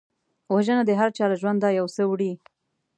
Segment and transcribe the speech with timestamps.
[0.53, 2.31] وژنه د هرچا له ژونده یو څه وړي